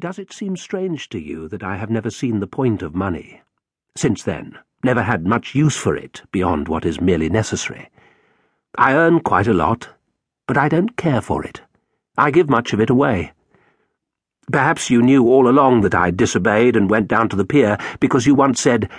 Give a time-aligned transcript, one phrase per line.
[0.00, 3.42] Does it seem strange to you that I have never seen the point of money?
[3.96, 7.90] Since then, never had much use for it beyond what is merely necessary.
[8.76, 9.90] I earn quite a lot,
[10.48, 11.62] but I don't care for it.
[12.18, 13.32] I give much of it away.
[14.50, 18.26] Perhaps you knew all along that I disobeyed and went down to the pier because
[18.26, 18.90] you once said,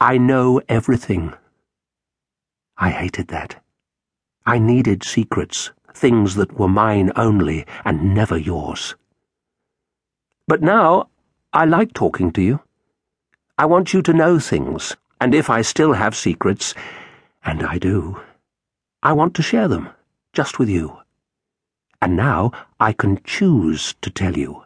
[0.00, 1.34] I know everything.
[2.78, 3.62] I hated that.
[4.46, 8.94] I needed secrets, things that were mine only and never yours.
[10.48, 11.08] But now,
[11.52, 12.60] I like talking to you.
[13.58, 16.72] I want you to know things, and if I still have secrets,
[17.44, 18.20] and I do,
[19.02, 19.88] I want to share them,
[20.32, 20.98] just with you.
[22.00, 24.62] And now I can choose to tell you,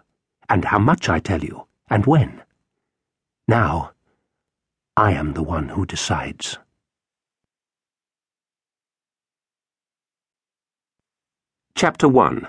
[0.50, 2.42] and how much I tell you, and when.
[3.48, 3.92] Now,
[4.98, 6.58] I am the one who decides.
[11.74, 12.48] Chapter 1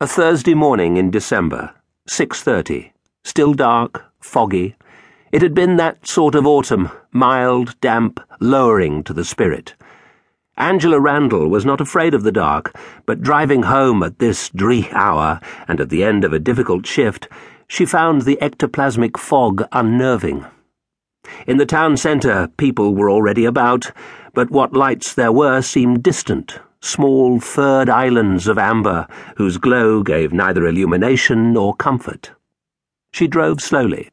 [0.00, 1.74] A Thursday morning in December.
[2.08, 2.92] 6.30.
[3.24, 4.76] Still dark, foggy.
[5.32, 9.74] It had been that sort of autumn, mild, damp, lowering to the spirit.
[10.58, 15.40] Angela Randall was not afraid of the dark, but driving home at this dree hour,
[15.66, 17.26] and at the end of a difficult shift,
[17.66, 20.44] she found the ectoplasmic fog unnerving.
[21.46, 23.90] In the town centre, people were already about,
[24.34, 30.32] but what lights there were seemed distant, small furred islands of amber whose glow gave
[30.32, 32.32] neither illumination nor comfort.
[33.12, 34.10] She drove slowly.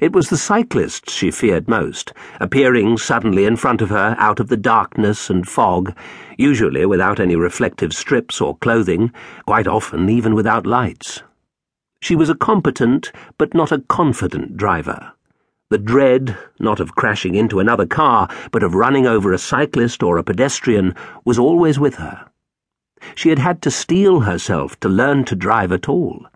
[0.00, 4.48] It was the cyclists she feared most, appearing suddenly in front of her out of
[4.48, 5.94] the darkness and fog,
[6.38, 9.12] usually without any reflective strips or clothing,
[9.46, 11.22] quite often even without lights.
[12.00, 15.12] She was a competent but not a confident driver.
[15.70, 20.18] The dread, not of crashing into another car, but of running over a cyclist or
[20.18, 22.26] a pedestrian, was always with her.
[23.14, 26.26] She had had to steel herself to learn to drive at all.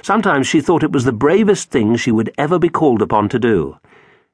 [0.00, 3.40] Sometimes she thought it was the bravest thing she would ever be called upon to
[3.40, 3.78] do.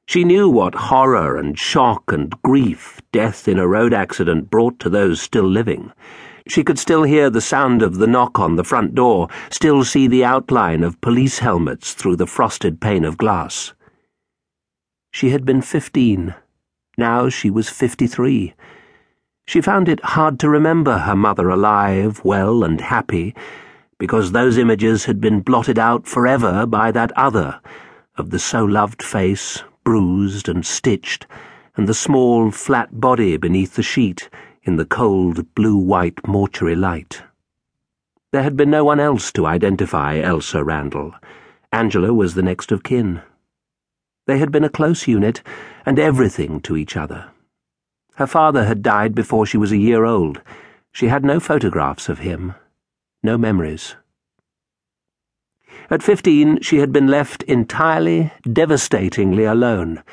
[0.05, 4.91] She knew what horror and shock and grief death in a road accident brought to
[4.91, 5.91] those still living.
[6.47, 10.07] She could still hear the sound of the knock on the front door, still see
[10.07, 13.73] the outline of police helmets through the frosted pane of glass.
[15.19, 16.33] She had been fifteen.
[16.97, 18.53] Now she was fifty-three.
[19.45, 23.35] She found it hard to remember her mother alive, well, and happy,
[23.97, 27.59] because those images had been blotted out forever by that other,
[28.15, 31.27] of the so-loved face, bruised and stitched,
[31.75, 34.29] and the small, flat body beneath the sheet
[34.63, 37.23] in the cold, blue-white mortuary light.
[38.31, 41.13] There had been no one else to identify Elsa Randall.
[41.73, 43.21] Angela was the next of kin.
[44.29, 45.41] They had been a close unit
[45.87, 47.31] and everything to each other.
[48.17, 50.43] Her father had died before she was a year old.
[50.91, 52.53] She had no photographs of him,
[53.23, 53.95] no memories.
[55.89, 60.03] At fifteen, she had been left entirely, devastatingly alone.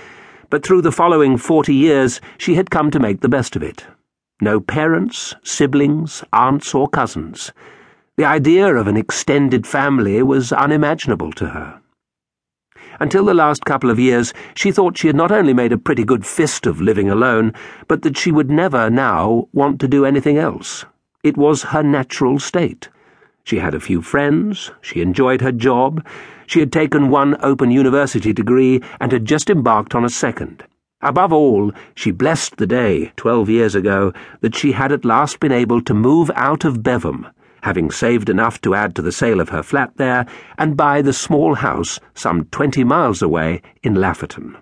[0.48, 3.84] But through the following forty years, she had come to make the best of it.
[4.40, 7.52] No parents, siblings, aunts, or cousins.
[8.16, 11.82] The idea of an extended family was unimaginable to her.
[12.98, 16.04] Until the last couple of years, she thought she had not only made a pretty
[16.04, 17.52] good fist of living alone,
[17.88, 20.86] but that she would never now want to do anything else.
[21.22, 22.88] It was her natural state.
[23.44, 26.04] She had a few friends, she enjoyed her job,
[26.46, 30.64] she had taken one open university degree and had just embarked on a second.
[31.02, 35.52] Above all, she blessed the day, twelve years ago, that she had at last been
[35.52, 37.30] able to move out of Bevham
[37.62, 40.26] having saved enough to add to the sale of her flat there,
[40.58, 44.56] and buy the small house some twenty miles away in Lafferton.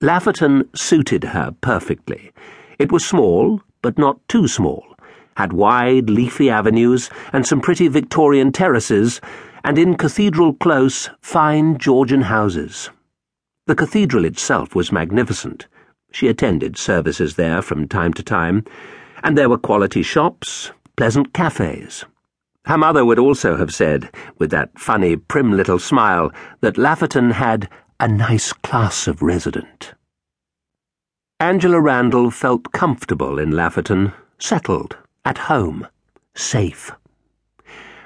[0.00, 2.32] Lafferton suited her perfectly.
[2.78, 4.84] It was small, but not too small,
[5.36, 9.20] had wide, leafy avenues and some pretty Victorian terraces,
[9.64, 12.90] and in Cathedral Close, fine Georgian houses.
[13.66, 15.66] The cathedral itself was magnificent.
[16.12, 18.64] She attended services there from time to time,
[19.24, 22.04] and there were quality shops, pleasant cafes.
[22.64, 26.32] Her mother would also have said, with that funny, prim little smile,
[26.62, 27.68] that Lafferton had
[28.00, 29.92] a nice class of resident.
[31.38, 35.86] Angela Randall felt comfortable in Lafferton, settled, at home,
[36.34, 36.90] safe.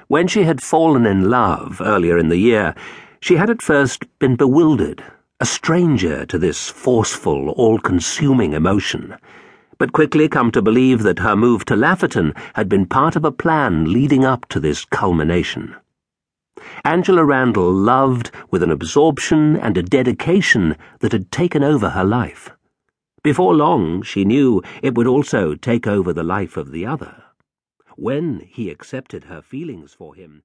[0.07, 2.75] When she had fallen in love earlier in the year,
[3.21, 5.03] she had at first been bewildered,
[5.39, 9.15] a stranger to this forceful, all consuming emotion
[9.81, 13.31] but quickly come to believe that her move to Lafferton had been part of a
[13.31, 15.75] plan leading up to this culmination.
[16.85, 22.51] Angela Randall loved with an absorption and a dedication that had taken over her life.
[23.23, 27.23] Before long, she knew it would also take over the life of the other.
[27.95, 30.43] When he accepted her feelings for him,